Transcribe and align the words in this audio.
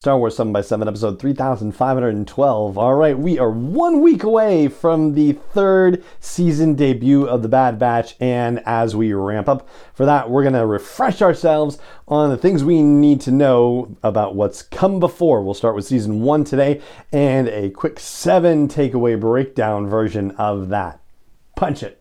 Star 0.00 0.16
Wars 0.16 0.36
7 0.36 0.52
by 0.52 0.60
7 0.60 0.86
episode 0.86 1.18
3512. 1.18 2.78
All 2.78 2.94
right, 2.94 3.18
we 3.18 3.36
are 3.36 3.50
one 3.50 4.00
week 4.00 4.22
away 4.22 4.68
from 4.68 5.14
the 5.14 5.32
third 5.32 6.04
season 6.20 6.76
debut 6.76 7.24
of 7.26 7.42
The 7.42 7.48
Bad 7.48 7.80
Batch, 7.80 8.14
and 8.20 8.62
as 8.64 8.94
we 8.94 9.12
ramp 9.12 9.48
up 9.48 9.68
for 9.92 10.06
that, 10.06 10.30
we're 10.30 10.44
going 10.44 10.54
to 10.54 10.64
refresh 10.66 11.20
ourselves 11.20 11.80
on 12.06 12.30
the 12.30 12.36
things 12.36 12.62
we 12.62 12.80
need 12.80 13.20
to 13.22 13.32
know 13.32 13.96
about 14.04 14.36
what's 14.36 14.62
come 14.62 15.00
before. 15.00 15.42
We'll 15.42 15.52
start 15.52 15.74
with 15.74 15.86
season 15.86 16.22
1 16.22 16.44
today 16.44 16.80
and 17.10 17.48
a 17.48 17.70
quick 17.70 17.98
7 17.98 18.68
takeaway 18.68 19.18
breakdown 19.18 19.88
version 19.88 20.30
of 20.36 20.68
that. 20.68 21.00
Punch 21.56 21.82
it. 21.82 22.00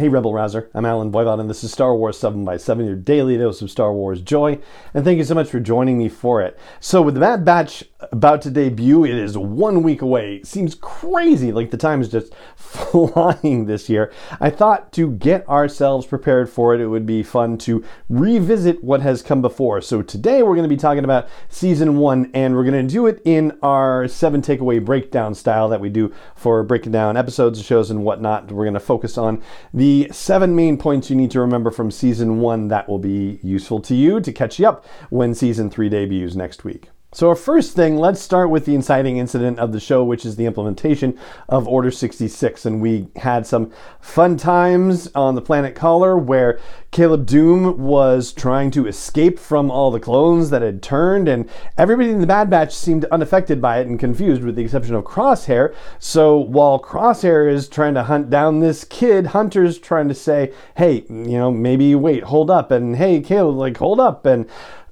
Hey, 0.00 0.08
Rebel 0.08 0.32
Rouser. 0.32 0.70
I'm 0.72 0.86
Allen 0.86 1.12
Voivod, 1.12 1.40
and 1.40 1.50
this 1.50 1.62
is 1.62 1.72
Star 1.72 1.94
Wars 1.94 2.18
7 2.18 2.42
by 2.42 2.56
7 2.56 2.86
your 2.86 2.96
daily 2.96 3.36
dose 3.36 3.60
of 3.60 3.70
Star 3.70 3.92
Wars 3.92 4.22
joy. 4.22 4.58
And 4.94 5.04
thank 5.04 5.18
you 5.18 5.24
so 5.24 5.34
much 5.34 5.50
for 5.50 5.60
joining 5.60 5.98
me 5.98 6.08
for 6.08 6.40
it. 6.40 6.58
So, 6.80 7.02
with 7.02 7.12
the 7.12 7.20
Bad 7.20 7.44
Batch 7.44 7.84
about 8.12 8.42
to 8.42 8.50
debut, 8.50 9.04
it 9.04 9.14
is 9.14 9.36
one 9.36 9.82
week 9.82 10.02
away. 10.02 10.36
It 10.36 10.46
seems 10.46 10.74
crazy, 10.74 11.52
like 11.52 11.70
the 11.70 11.76
time 11.76 12.00
is 12.00 12.08
just 12.08 12.32
flying 12.56 13.66
this 13.66 13.88
year. 13.88 14.12
I 14.40 14.50
thought 14.50 14.92
to 14.92 15.12
get 15.12 15.48
ourselves 15.48 16.06
prepared 16.06 16.48
for 16.48 16.74
it, 16.74 16.80
it 16.80 16.86
would 16.86 17.06
be 17.06 17.22
fun 17.22 17.58
to 17.58 17.84
revisit 18.08 18.82
what 18.82 19.00
has 19.00 19.22
come 19.22 19.42
before. 19.42 19.80
So, 19.80 20.02
today 20.02 20.42
we're 20.42 20.54
going 20.54 20.68
to 20.68 20.74
be 20.74 20.76
talking 20.76 21.04
about 21.04 21.28
season 21.48 21.96
one, 21.96 22.30
and 22.34 22.54
we're 22.54 22.64
going 22.64 22.86
to 22.86 22.92
do 22.92 23.06
it 23.06 23.20
in 23.24 23.58
our 23.62 24.08
seven 24.08 24.42
takeaway 24.42 24.84
breakdown 24.84 25.34
style 25.34 25.68
that 25.68 25.80
we 25.80 25.88
do 25.88 26.12
for 26.34 26.62
breaking 26.62 26.92
down 26.92 27.16
episodes, 27.16 27.62
shows, 27.62 27.90
and 27.90 28.04
whatnot. 28.04 28.50
We're 28.50 28.64
going 28.64 28.74
to 28.74 28.80
focus 28.80 29.18
on 29.18 29.42
the 29.74 30.08
seven 30.12 30.54
main 30.54 30.76
points 30.76 31.10
you 31.10 31.16
need 31.16 31.30
to 31.32 31.40
remember 31.40 31.70
from 31.70 31.90
season 31.90 32.40
one 32.40 32.68
that 32.68 32.88
will 32.88 32.98
be 32.98 33.38
useful 33.42 33.80
to 33.80 33.94
you 33.94 34.20
to 34.20 34.32
catch 34.32 34.58
you 34.58 34.68
up 34.68 34.84
when 35.10 35.34
season 35.34 35.70
three 35.70 35.88
debuts 35.88 36.34
next 36.34 36.64
week. 36.64 36.88
So, 37.12 37.28
our 37.28 37.34
first 37.34 37.74
thing, 37.74 37.96
let's 37.96 38.20
start 38.20 38.50
with 38.50 38.66
the 38.66 38.76
inciting 38.76 39.16
incident 39.16 39.58
of 39.58 39.72
the 39.72 39.80
show, 39.80 40.04
which 40.04 40.24
is 40.24 40.36
the 40.36 40.46
implementation 40.46 41.18
of 41.48 41.66
Order 41.66 41.90
66. 41.90 42.64
And 42.64 42.80
we 42.80 43.08
had 43.16 43.48
some 43.48 43.72
fun 44.00 44.36
times 44.36 45.10
on 45.16 45.34
the 45.34 45.42
planet 45.42 45.74
Kaller 45.74 46.22
where 46.22 46.60
Caleb 46.92 47.26
Dume 47.26 47.76
was 47.78 48.32
trying 48.32 48.70
to 48.70 48.86
escape 48.86 49.40
from 49.40 49.72
all 49.72 49.90
the 49.90 49.98
clones 49.98 50.50
that 50.50 50.62
had 50.62 50.84
turned, 50.84 51.26
and 51.26 51.50
everybody 51.76 52.10
in 52.10 52.20
the 52.20 52.28
Bad 52.28 52.48
Batch 52.48 52.72
seemed 52.72 53.04
unaffected 53.06 53.60
by 53.60 53.80
it 53.80 53.88
and 53.88 53.98
confused, 53.98 54.44
with 54.44 54.54
the 54.54 54.62
exception 54.62 54.94
of 54.94 55.02
Crosshair. 55.02 55.74
So, 55.98 56.38
while 56.38 56.78
Crosshair 56.78 57.52
is 57.52 57.68
trying 57.68 57.94
to 57.94 58.04
hunt 58.04 58.30
down 58.30 58.60
this 58.60 58.84
kid, 58.84 59.26
Hunter's 59.26 59.80
trying 59.80 60.06
to 60.06 60.14
say, 60.14 60.52
hey, 60.76 61.04
you 61.08 61.38
know, 61.38 61.50
maybe 61.50 61.92
wait, 61.96 62.22
hold 62.22 62.52
up, 62.52 62.70
and 62.70 62.94
hey, 62.94 63.20
Caleb, 63.20 63.56
like, 63.56 63.78
hold 63.78 63.98
up, 63.98 64.26
and 64.26 64.48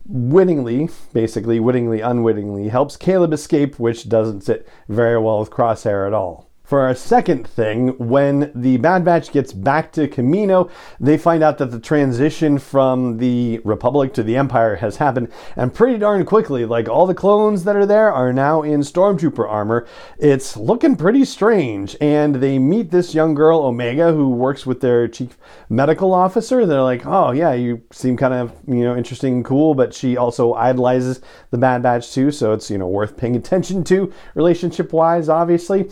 wittingly, 0.08 0.88
basically, 1.12 1.60
wittingly, 1.60 2.00
unwittingly, 2.00 2.69
helps 2.69 2.96
Caleb 2.96 3.32
escape, 3.32 3.78
which 3.78 4.08
doesn't 4.08 4.41
sit 4.41 4.69
very 4.88 5.19
well 5.20 5.38
with 5.41 5.50
Crosshair 5.50 6.06
at 6.06 6.14
all. 6.14 6.47
For 6.68 6.80
our 6.82 6.94
second 6.94 7.46
thing, 7.46 7.96
when 7.96 8.52
the 8.54 8.76
Bad 8.76 9.02
Batch 9.02 9.32
gets 9.32 9.54
back 9.54 9.90
to 9.92 10.06
Kamino, 10.06 10.70
they 11.00 11.16
find 11.16 11.42
out 11.42 11.56
that 11.56 11.70
the 11.70 11.80
transition 11.80 12.58
from 12.58 13.16
the 13.16 13.62
Republic 13.64 14.12
to 14.12 14.22
the 14.22 14.36
Empire 14.36 14.76
has 14.76 14.98
happened, 14.98 15.32
and 15.56 15.72
pretty 15.72 15.96
darn 15.96 16.26
quickly. 16.26 16.66
Like 16.66 16.86
all 16.86 17.06
the 17.06 17.14
clones 17.14 17.64
that 17.64 17.74
are 17.74 17.86
there 17.86 18.12
are 18.12 18.34
now 18.34 18.60
in 18.60 18.80
Stormtrooper 18.80 19.48
armor. 19.48 19.86
It's 20.18 20.58
looking 20.58 20.94
pretty 20.94 21.24
strange, 21.24 21.96
and 22.02 22.34
they 22.34 22.58
meet 22.58 22.90
this 22.90 23.14
young 23.14 23.32
girl, 23.32 23.60
Omega, 23.60 24.12
who 24.12 24.28
works 24.28 24.66
with 24.66 24.82
their 24.82 25.08
chief 25.08 25.38
medical 25.70 26.12
officer. 26.12 26.66
They're 26.66 26.82
like, 26.82 27.06
"Oh 27.06 27.30
yeah, 27.30 27.54
you 27.54 27.80
seem 27.92 28.18
kind 28.18 28.34
of 28.34 28.52
you 28.66 28.84
know 28.84 28.94
interesting 28.94 29.36
and 29.36 29.44
cool," 29.44 29.74
but 29.74 29.94
she 29.94 30.18
also 30.18 30.52
idolizes 30.52 31.22
the 31.50 31.56
Bad 31.56 31.82
Batch 31.82 32.12
too, 32.12 32.30
so 32.30 32.52
it's 32.52 32.70
you 32.70 32.76
know 32.76 32.88
worth 32.88 33.16
paying 33.16 33.36
attention 33.36 33.84
to 33.84 34.12
relationship 34.34 34.92
wise, 34.92 35.30
obviously. 35.30 35.88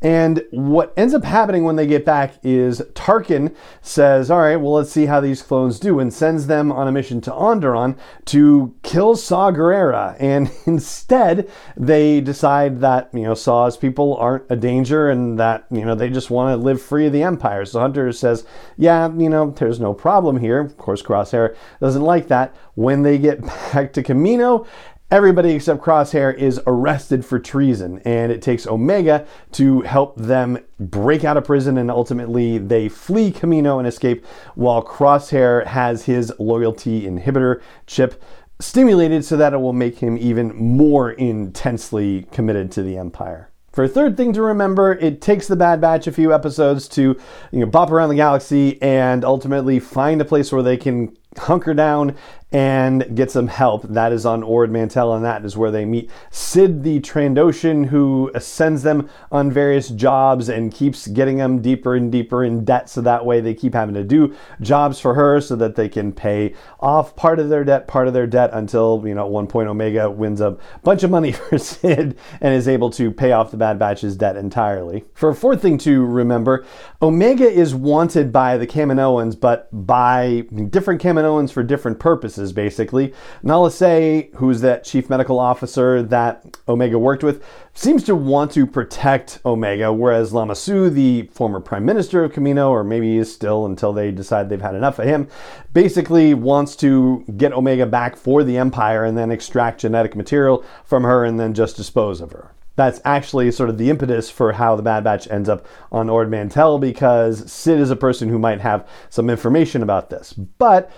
And 0.00 0.44
what 0.50 0.92
ends 0.96 1.12
up 1.12 1.24
happening 1.24 1.64
when 1.64 1.76
they 1.76 1.86
get 1.86 2.04
back 2.04 2.34
is 2.44 2.80
Tarkin 2.94 3.54
says, 3.82 4.30
All 4.30 4.40
right, 4.40 4.56
well, 4.56 4.74
let's 4.74 4.92
see 4.92 5.06
how 5.06 5.20
these 5.20 5.42
clones 5.42 5.80
do, 5.80 5.98
and 5.98 6.12
sends 6.12 6.46
them 6.46 6.70
on 6.70 6.86
a 6.86 6.92
mission 6.92 7.20
to 7.22 7.30
Onderon 7.30 7.98
to 8.26 8.74
kill 8.82 9.16
Saw 9.16 9.50
Gerrera. 9.50 10.16
And 10.20 10.50
instead, 10.66 11.50
they 11.76 12.20
decide 12.20 12.80
that, 12.80 13.10
you 13.12 13.22
know, 13.22 13.34
Saw's 13.34 13.76
people 13.76 14.16
aren't 14.16 14.44
a 14.50 14.56
danger 14.56 15.08
and 15.08 15.38
that, 15.38 15.66
you 15.70 15.84
know, 15.84 15.94
they 15.94 16.10
just 16.10 16.30
want 16.30 16.56
to 16.56 16.64
live 16.64 16.80
free 16.80 17.06
of 17.06 17.12
the 17.12 17.22
Empire. 17.22 17.64
So 17.64 17.80
Hunter 17.80 18.12
says, 18.12 18.44
Yeah, 18.76 19.12
you 19.12 19.28
know, 19.28 19.50
there's 19.50 19.80
no 19.80 19.94
problem 19.94 20.38
here. 20.38 20.60
Of 20.60 20.76
course, 20.76 21.02
Crosshair 21.02 21.56
doesn't 21.80 22.02
like 22.02 22.28
that. 22.28 22.54
When 22.74 23.02
they 23.02 23.18
get 23.18 23.40
back 23.72 23.92
to 23.94 24.02
Kamino, 24.02 24.66
Everybody 25.10 25.52
except 25.52 25.80
Crosshair 25.80 26.36
is 26.36 26.60
arrested 26.66 27.24
for 27.24 27.38
treason, 27.38 28.02
and 28.04 28.30
it 28.30 28.42
takes 28.42 28.66
Omega 28.66 29.26
to 29.52 29.80
help 29.80 30.16
them 30.16 30.58
break 30.78 31.24
out 31.24 31.38
of 31.38 31.44
prison, 31.44 31.78
and 31.78 31.90
ultimately 31.90 32.58
they 32.58 32.90
flee 32.90 33.32
Kamino 33.32 33.78
and 33.78 33.88
escape, 33.88 34.26
while 34.54 34.84
Crosshair 34.84 35.64
has 35.64 36.04
his 36.04 36.30
loyalty 36.38 37.04
inhibitor 37.04 37.62
chip 37.86 38.22
stimulated 38.60 39.24
so 39.24 39.38
that 39.38 39.54
it 39.54 39.58
will 39.58 39.72
make 39.72 39.98
him 39.98 40.18
even 40.18 40.54
more 40.54 41.12
intensely 41.12 42.26
committed 42.30 42.70
to 42.72 42.82
the 42.82 42.98
Empire. 42.98 43.50
For 43.72 43.84
a 43.84 43.88
third 43.88 44.16
thing 44.16 44.34
to 44.34 44.42
remember, 44.42 44.92
it 44.92 45.22
takes 45.22 45.46
the 45.46 45.56
Bad 45.56 45.80
Batch 45.80 46.06
a 46.06 46.12
few 46.12 46.34
episodes 46.34 46.86
to 46.88 47.16
you 47.52 47.60
know, 47.60 47.66
bop 47.66 47.90
around 47.90 48.10
the 48.10 48.16
galaxy 48.16 48.82
and 48.82 49.24
ultimately 49.24 49.78
find 49.78 50.20
a 50.20 50.24
place 50.26 50.52
where 50.52 50.62
they 50.62 50.76
can 50.76 51.16
hunker 51.36 51.74
down 51.74 52.16
and 52.50 53.14
get 53.14 53.30
some 53.30 53.48
help. 53.48 53.82
That 53.82 54.10
is 54.10 54.24
on 54.24 54.42
Ord 54.42 54.70
Mantell, 54.70 55.12
and 55.14 55.24
that 55.24 55.44
is 55.44 55.56
where 55.56 55.70
they 55.70 55.84
meet 55.84 56.10
Cid 56.30 56.82
the 56.82 56.98
Trandoshan, 57.00 57.86
who 57.86 58.30
sends 58.38 58.82
them 58.82 59.10
on 59.30 59.52
various 59.52 59.90
jobs 59.90 60.48
and 60.48 60.72
keeps 60.72 61.06
getting 61.08 61.36
them 61.36 61.60
deeper 61.60 61.94
and 61.94 62.10
deeper 62.10 62.44
in 62.44 62.64
debt. 62.64 62.88
So 62.88 63.02
that 63.02 63.26
way 63.26 63.40
they 63.40 63.52
keep 63.52 63.74
having 63.74 63.94
to 63.94 64.04
do 64.04 64.34
jobs 64.62 64.98
for 64.98 65.14
her 65.14 65.40
so 65.42 65.56
that 65.56 65.76
they 65.76 65.90
can 65.90 66.12
pay 66.12 66.54
off 66.80 67.14
part 67.16 67.38
of 67.38 67.50
their 67.50 67.64
debt, 67.64 67.86
part 67.86 68.08
of 68.08 68.14
their 68.14 68.26
debt 68.26 68.50
until, 68.54 69.02
you 69.04 69.14
know, 69.14 69.26
at 69.26 69.30
one 69.30 69.46
point 69.46 69.68
Omega 69.68 70.10
wins 70.10 70.40
a 70.40 70.56
bunch 70.82 71.02
of 71.02 71.10
money 71.10 71.32
for 71.32 71.58
Cid 71.58 72.18
and 72.40 72.54
is 72.54 72.66
able 72.66 72.88
to 72.90 73.10
pay 73.10 73.32
off 73.32 73.50
the 73.50 73.58
Bad 73.58 73.78
Batch's 73.78 74.16
debt 74.16 74.36
entirely. 74.36 75.04
For 75.12 75.28
a 75.28 75.34
fourth 75.34 75.60
thing 75.60 75.76
to 75.78 76.04
remember, 76.06 76.64
Omega 77.02 77.48
is 77.48 77.74
wanted 77.74 78.32
by 78.32 78.56
the 78.56 78.66
Kaminoans, 78.66 79.38
but 79.38 79.68
by 79.86 80.44
different 80.70 81.02
Kaminoans 81.02 81.52
for 81.52 81.62
different 81.62 82.00
purposes 82.00 82.37
basically. 82.52 83.12
Nala 83.42 83.70
Se, 83.70 84.30
who's 84.34 84.60
that 84.60 84.84
chief 84.84 85.10
medical 85.10 85.38
officer 85.38 86.02
that 86.02 86.44
Omega 86.68 86.98
worked 86.98 87.22
with, 87.22 87.44
seems 87.74 88.02
to 88.04 88.14
want 88.14 88.50
to 88.52 88.66
protect 88.66 89.40
Omega, 89.44 89.92
whereas 89.92 90.32
Lama 90.32 90.54
Su, 90.54 90.90
the 90.90 91.22
former 91.32 91.60
prime 91.60 91.84
minister 91.84 92.24
of 92.24 92.32
Kamino, 92.32 92.70
or 92.70 92.84
maybe 92.84 93.16
is 93.16 93.32
still 93.32 93.66
until 93.66 93.92
they 93.92 94.10
decide 94.10 94.48
they've 94.48 94.60
had 94.60 94.74
enough 94.74 94.98
of 94.98 95.06
him, 95.06 95.28
basically 95.72 96.34
wants 96.34 96.74
to 96.76 97.24
get 97.36 97.52
Omega 97.52 97.86
back 97.86 98.16
for 98.16 98.42
the 98.42 98.56
Empire 98.56 99.04
and 99.04 99.16
then 99.16 99.30
extract 99.30 99.80
genetic 99.80 100.16
material 100.16 100.64
from 100.84 101.04
her 101.04 101.24
and 101.24 101.38
then 101.38 101.54
just 101.54 101.76
dispose 101.76 102.20
of 102.20 102.32
her 102.32 102.52
that's 102.78 103.00
actually 103.04 103.50
sort 103.50 103.68
of 103.68 103.76
the 103.76 103.90
impetus 103.90 104.30
for 104.30 104.52
how 104.52 104.76
the 104.76 104.82
Bad 104.82 105.02
Batch 105.02 105.28
ends 105.28 105.48
up 105.48 105.66
on 105.90 106.08
Ord 106.08 106.30
Mantell 106.30 106.78
because 106.78 107.50
Cid 107.50 107.80
is 107.80 107.90
a 107.90 107.96
person 107.96 108.28
who 108.28 108.38
might 108.38 108.60
have 108.60 108.88
some 109.10 109.28
information 109.28 109.82
about 109.82 110.10
this. 110.10 110.32
But 110.32 110.88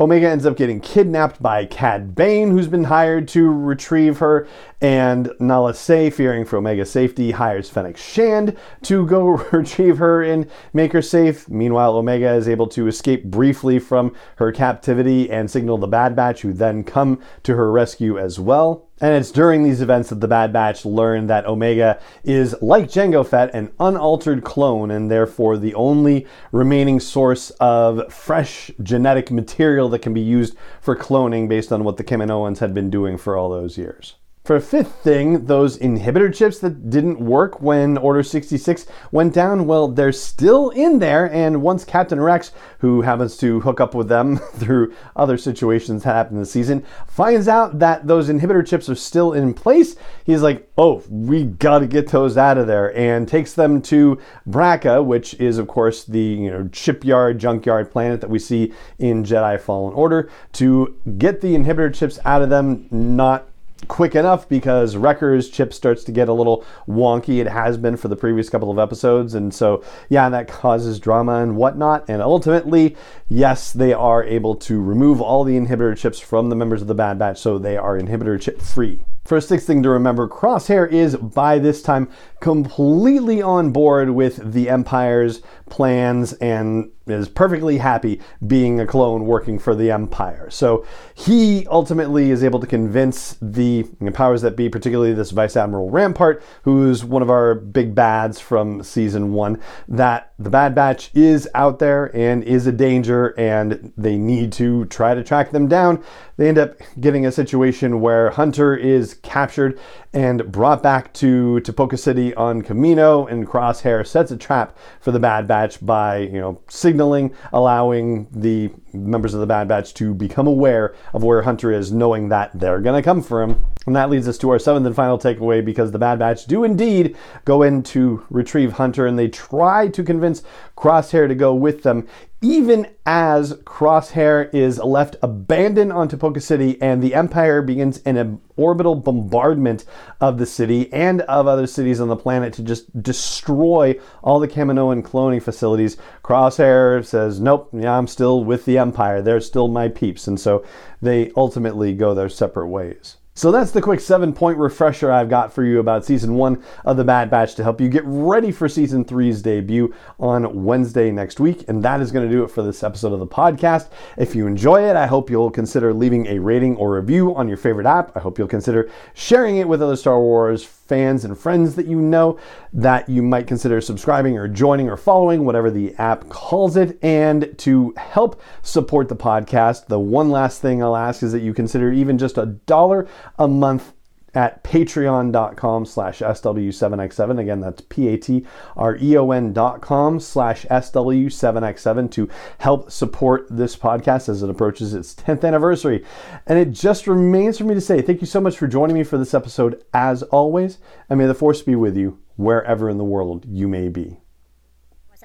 Omega 0.00 0.30
ends 0.30 0.46
up 0.46 0.56
getting 0.56 0.80
kidnapped 0.80 1.42
by 1.42 1.66
Cad 1.66 2.14
Bane, 2.14 2.52
who's 2.52 2.68
been 2.68 2.84
hired 2.84 3.28
to 3.28 3.50
retrieve 3.50 4.16
her. 4.18 4.48
And 4.82 5.30
Nala 5.38 5.74
Se, 5.74 6.08
fearing 6.08 6.46
for 6.46 6.56
Omega's 6.56 6.90
safety, 6.90 7.32
hires 7.32 7.68
Fennec 7.68 7.98
Shand 7.98 8.56
to 8.82 9.04
go 9.04 9.26
retrieve 9.52 9.98
her 9.98 10.22
and 10.22 10.50
make 10.72 10.92
her 10.92 11.02
safe. 11.02 11.48
Meanwhile, 11.50 11.96
Omega 11.96 12.32
is 12.32 12.48
able 12.48 12.66
to 12.68 12.86
escape 12.86 13.24
briefly 13.24 13.78
from 13.78 14.14
her 14.36 14.52
captivity 14.52 15.30
and 15.30 15.50
signal 15.50 15.76
the 15.76 15.86
Bad 15.86 16.16
Batch, 16.16 16.40
who 16.40 16.54
then 16.54 16.82
come 16.82 17.20
to 17.42 17.56
her 17.56 17.70
rescue 17.70 18.18
as 18.18 18.40
well. 18.40 18.88
And 19.02 19.14
it's 19.14 19.30
during 19.30 19.62
these 19.62 19.82
events 19.82 20.08
that 20.10 20.20
the 20.20 20.28
Bad 20.28 20.50
Batch 20.52 20.86
learn 20.86 21.26
that 21.26 21.46
Omega 21.46 22.00
is, 22.24 22.54
like 22.62 22.86
Jango 22.86 23.26
Fett, 23.26 23.54
an 23.54 23.72
unaltered 23.80 24.44
clone 24.44 24.90
and 24.90 25.10
therefore 25.10 25.58
the 25.58 25.74
only 25.74 26.26
remaining 26.52 27.00
source 27.00 27.50
of 27.60 28.12
fresh 28.12 28.70
genetic 28.82 29.30
material 29.30 29.90
that 29.90 30.00
can 30.00 30.14
be 30.14 30.20
used 30.20 30.54
for 30.80 30.96
cloning 30.96 31.48
based 31.48 31.70
on 31.70 31.84
what 31.84 31.98
the 31.98 32.04
Kaminoans 32.04 32.58
had 32.58 32.72
been 32.72 32.88
doing 32.88 33.18
for 33.18 33.36
all 33.36 33.50
those 33.50 33.76
years. 33.78 34.16
For 34.42 34.56
a 34.56 34.60
fifth 34.60 34.94
thing, 35.02 35.44
those 35.44 35.76
inhibitor 35.76 36.34
chips 36.34 36.60
that 36.60 36.88
didn't 36.88 37.20
work 37.20 37.60
when 37.60 37.98
Order 37.98 38.22
66 38.22 38.86
went 39.12 39.34
down, 39.34 39.66
well, 39.66 39.86
they're 39.86 40.12
still 40.12 40.70
in 40.70 40.98
there. 40.98 41.30
And 41.30 41.60
once 41.60 41.84
Captain 41.84 42.18
Rex, 42.18 42.50
who 42.78 43.02
happens 43.02 43.36
to 43.36 43.60
hook 43.60 43.80
up 43.80 43.94
with 43.94 44.08
them 44.08 44.36
through 44.54 44.94
other 45.14 45.36
situations 45.36 46.04
that 46.04 46.14
happened 46.14 46.40
this 46.40 46.50
season, 46.50 46.86
finds 47.06 47.48
out 47.48 47.80
that 47.80 48.06
those 48.06 48.30
inhibitor 48.30 48.66
chips 48.66 48.88
are 48.88 48.94
still 48.94 49.34
in 49.34 49.52
place, 49.52 49.94
he's 50.24 50.40
like, 50.40 50.70
oh, 50.78 51.02
we 51.10 51.44
gotta 51.44 51.86
get 51.86 52.08
those 52.08 52.38
out 52.38 52.56
of 52.56 52.66
there, 52.66 52.96
and 52.96 53.28
takes 53.28 53.52
them 53.52 53.82
to 53.82 54.18
Bracca, 54.48 55.04
which 55.04 55.34
is, 55.34 55.58
of 55.58 55.68
course, 55.68 56.04
the 56.04 56.18
you 56.18 56.50
know 56.50 56.68
shipyard, 56.72 57.38
junkyard 57.38 57.90
planet 57.90 58.22
that 58.22 58.30
we 58.30 58.38
see 58.38 58.72
in 58.98 59.22
Jedi 59.22 59.60
Fallen 59.60 59.92
Order, 59.92 60.30
to 60.54 60.96
get 61.18 61.42
the 61.42 61.54
inhibitor 61.54 61.94
chips 61.94 62.18
out 62.24 62.40
of 62.40 62.48
them, 62.48 62.88
not 62.90 63.49
quick 63.88 64.14
enough 64.14 64.48
because 64.48 64.96
Wrecker's 64.96 65.48
chip 65.48 65.72
starts 65.72 66.04
to 66.04 66.12
get 66.12 66.28
a 66.28 66.32
little 66.32 66.64
wonky. 66.88 67.40
It 67.40 67.48
has 67.48 67.76
been 67.76 67.96
for 67.96 68.08
the 68.08 68.16
previous 68.16 68.48
couple 68.48 68.70
of 68.70 68.78
episodes. 68.78 69.34
And 69.34 69.52
so, 69.52 69.84
yeah, 70.08 70.28
that 70.28 70.48
causes 70.48 70.98
drama 70.98 71.42
and 71.42 71.56
whatnot. 71.56 72.08
And 72.08 72.22
ultimately, 72.22 72.96
yes, 73.28 73.72
they 73.72 73.92
are 73.92 74.24
able 74.24 74.54
to 74.56 74.80
remove 74.80 75.20
all 75.20 75.44
the 75.44 75.58
inhibitor 75.58 75.96
chips 75.96 76.20
from 76.20 76.48
the 76.48 76.56
members 76.56 76.82
of 76.82 76.88
the 76.88 76.94
Bad 76.94 77.18
Batch 77.18 77.38
so 77.38 77.58
they 77.58 77.76
are 77.76 77.98
inhibitor 77.98 78.40
chip 78.40 78.60
free. 78.60 79.02
First 79.24 79.48
sixth 79.48 79.66
thing 79.66 79.82
to 79.82 79.90
remember 79.90 80.26
Crosshair 80.26 80.90
is 80.90 81.14
by 81.14 81.58
this 81.58 81.82
time 81.82 82.10
completely 82.40 83.42
on 83.42 83.70
board 83.70 84.10
with 84.10 84.52
the 84.52 84.68
Empire's 84.68 85.42
plans 85.68 86.32
and 86.34 86.90
is 87.06 87.28
perfectly 87.28 87.78
happy 87.78 88.20
being 88.46 88.80
a 88.80 88.86
clone 88.86 89.26
working 89.26 89.58
for 89.58 89.74
the 89.74 89.90
Empire. 89.90 90.48
So 90.50 90.86
he 91.14 91.66
ultimately 91.66 92.30
is 92.30 92.42
able 92.42 92.60
to 92.60 92.66
convince 92.66 93.36
the 93.42 93.84
powers 94.14 94.42
that 94.42 94.56
be, 94.56 94.68
particularly 94.68 95.12
this 95.12 95.32
Vice 95.32 95.56
Admiral 95.56 95.90
Rampart, 95.90 96.42
who's 96.62 97.04
one 97.04 97.22
of 97.22 97.30
our 97.30 97.54
big 97.54 97.94
bads 97.94 98.40
from 98.40 98.82
season 98.82 99.32
one, 99.32 99.60
that 99.86 100.29
the 100.40 100.48
Bad 100.48 100.74
Batch 100.74 101.10
is 101.14 101.46
out 101.54 101.80
there 101.80 102.06
and 102.16 102.42
is 102.42 102.66
a 102.66 102.72
danger 102.72 103.38
and 103.38 103.92
they 103.94 104.16
need 104.16 104.52
to 104.54 104.86
try 104.86 105.14
to 105.14 105.22
track 105.22 105.50
them 105.50 105.68
down. 105.68 106.02
They 106.38 106.48
end 106.48 106.56
up 106.56 106.76
getting 106.98 107.26
a 107.26 107.30
situation 107.30 108.00
where 108.00 108.30
Hunter 108.30 108.74
is 108.74 109.14
captured 109.22 109.78
and 110.14 110.50
brought 110.50 110.82
back 110.82 111.12
to 111.14 111.60
Tipoca 111.62 111.98
City 111.98 112.34
on 112.34 112.62
Kamino, 112.62 113.30
and 113.30 113.46
Crosshair 113.46 114.06
sets 114.06 114.30
a 114.30 114.36
trap 114.38 114.76
for 114.98 115.12
the 115.12 115.20
Bad 115.20 115.46
Batch 115.46 115.84
by, 115.84 116.18
you 116.18 116.40
know, 116.40 116.60
signaling, 116.68 117.34
allowing 117.52 118.26
the 118.32 118.70
members 118.94 119.34
of 119.34 119.40
the 119.40 119.46
Bad 119.46 119.68
Batch 119.68 119.92
to 119.94 120.14
become 120.14 120.46
aware 120.46 120.94
of 121.12 121.22
where 121.22 121.42
Hunter 121.42 121.70
is, 121.70 121.92
knowing 121.92 122.30
that 122.30 122.50
they're 122.58 122.80
gonna 122.80 123.02
come 123.02 123.22
for 123.22 123.42
him. 123.42 123.62
And 123.86 123.96
that 123.96 124.10
leads 124.10 124.28
us 124.28 124.36
to 124.38 124.50
our 124.50 124.58
seventh 124.58 124.86
and 124.86 124.94
final 124.94 125.18
takeaway 125.18 125.64
because 125.64 125.90
the 125.90 125.98
Bad 125.98 126.18
Batch 126.18 126.44
do 126.44 126.64
indeed 126.64 127.16
go 127.46 127.62
in 127.62 127.82
to 127.84 128.26
retrieve 128.28 128.72
Hunter 128.72 129.06
and 129.06 129.18
they 129.18 129.28
try 129.28 129.88
to 129.88 130.04
convince 130.04 130.42
Crosshair 130.76 131.26
to 131.28 131.34
go 131.34 131.54
with 131.54 131.82
them, 131.82 132.06
even 132.42 132.88
as 133.06 133.54
Crosshair 133.64 134.52
is 134.54 134.78
left 134.80 135.16
abandoned 135.22 135.92
on 135.92 136.10
Tipoca 136.10 136.42
City 136.42 136.80
and 136.82 137.02
the 137.02 137.14
Empire 137.14 137.62
begins 137.62 138.02
an 138.02 138.42
orbital 138.58 138.96
bombardment 138.96 139.86
of 140.20 140.36
the 140.36 140.44
city 140.44 140.92
and 140.92 141.22
of 141.22 141.46
other 141.46 141.66
cities 141.66 142.00
on 142.00 142.08
the 142.08 142.16
planet 142.16 142.52
to 142.54 142.62
just 142.62 143.02
destroy 143.02 143.98
all 144.22 144.40
the 144.40 144.48
Kaminoan 144.48 145.02
cloning 145.02 145.42
facilities. 145.42 145.96
Crosshair 146.22 147.02
says, 147.02 147.40
Nope, 147.40 147.70
yeah, 147.72 147.96
I'm 147.96 148.06
still 148.06 148.44
with 148.44 148.66
the 148.66 148.76
Empire. 148.76 149.22
They're 149.22 149.40
still 149.40 149.68
my 149.68 149.88
peeps. 149.88 150.26
And 150.26 150.38
so 150.38 150.66
they 151.00 151.32
ultimately 151.34 151.94
go 151.94 152.12
their 152.12 152.28
separate 152.28 152.68
ways. 152.68 153.16
So 153.32 153.52
that's 153.52 153.70
the 153.70 153.80
quick 153.80 154.00
seven 154.00 154.32
point 154.32 154.58
refresher 154.58 155.10
I've 155.10 155.28
got 155.28 155.52
for 155.52 155.64
you 155.64 155.78
about 155.78 156.04
season 156.04 156.34
one 156.34 156.62
of 156.84 156.96
The 156.96 157.04
Bad 157.04 157.30
Batch 157.30 157.54
to 157.54 157.62
help 157.62 157.80
you 157.80 157.88
get 157.88 158.02
ready 158.04 158.50
for 158.50 158.68
season 158.68 159.04
three's 159.04 159.40
debut 159.40 159.94
on 160.18 160.64
Wednesday 160.64 161.12
next 161.12 161.38
week. 161.38 161.64
And 161.68 161.82
that 161.84 162.00
is 162.00 162.10
going 162.10 162.28
to 162.28 162.34
do 162.34 162.42
it 162.42 162.50
for 162.50 162.62
this 162.62 162.82
episode 162.82 163.12
of 163.12 163.20
the 163.20 163.26
podcast. 163.26 163.90
If 164.18 164.34
you 164.34 164.46
enjoy 164.48 164.82
it, 164.82 164.96
I 164.96 165.06
hope 165.06 165.30
you'll 165.30 165.50
consider 165.50 165.94
leaving 165.94 166.26
a 166.26 166.40
rating 166.40 166.76
or 166.76 166.96
review 166.96 167.34
on 167.36 167.46
your 167.46 167.56
favorite 167.56 167.86
app. 167.86 168.16
I 168.16 168.20
hope 168.20 168.36
you'll 168.36 168.48
consider 168.48 168.90
sharing 169.14 169.58
it 169.58 169.68
with 169.68 169.80
other 169.80 169.96
Star 169.96 170.18
Wars 170.20 170.79
fans 170.90 171.24
and 171.24 171.38
friends 171.38 171.76
that 171.76 171.86
you 171.86 172.00
know 172.00 172.36
that 172.72 173.08
you 173.08 173.22
might 173.22 173.46
consider 173.46 173.80
subscribing 173.80 174.36
or 174.36 174.48
joining 174.48 174.90
or 174.90 174.96
following, 174.96 175.44
whatever 175.44 175.70
the 175.70 175.94
app 175.98 176.28
calls 176.28 176.76
it. 176.76 176.98
And 177.00 177.56
to 177.58 177.94
help 177.96 178.42
support 178.62 179.08
the 179.08 179.14
podcast, 179.14 179.86
the 179.86 180.00
one 180.00 180.30
last 180.30 180.60
thing 180.60 180.82
I'll 180.82 180.96
ask 180.96 181.22
is 181.22 181.30
that 181.30 181.42
you 181.42 181.54
consider 181.54 181.92
even 181.92 182.18
just 182.18 182.38
a 182.38 182.46
dollar 182.46 183.06
a 183.38 183.46
month 183.46 183.92
at 184.34 184.62
patreon.com 184.64 185.86
slash 185.86 186.20
SW7X7. 186.20 187.38
Again, 187.38 187.60
that's 187.60 187.82
P-A-T-R-E-O-N 187.82 189.52
dot 189.52 189.80
com 189.80 190.20
slash 190.20 190.64
SW7X7 190.66 192.10
to 192.12 192.28
help 192.58 192.90
support 192.90 193.46
this 193.50 193.76
podcast 193.76 194.28
as 194.28 194.42
it 194.42 194.50
approaches 194.50 194.94
its 194.94 195.14
10th 195.14 195.44
anniversary. 195.44 196.04
And 196.46 196.58
it 196.58 196.70
just 196.70 197.06
remains 197.06 197.58
for 197.58 197.64
me 197.64 197.74
to 197.74 197.80
say 197.80 198.02
thank 198.02 198.20
you 198.20 198.26
so 198.26 198.40
much 198.40 198.56
for 198.56 198.66
joining 198.66 198.94
me 198.94 199.04
for 199.04 199.18
this 199.18 199.34
episode 199.34 199.82
as 199.92 200.22
always, 200.24 200.78
and 201.08 201.18
may 201.18 201.26
the 201.26 201.34
force 201.34 201.62
be 201.62 201.74
with 201.74 201.96
you 201.96 202.18
wherever 202.36 202.88
in 202.88 202.98
the 202.98 203.04
world 203.04 203.44
you 203.46 203.68
may 203.68 203.88
be. 203.88 204.18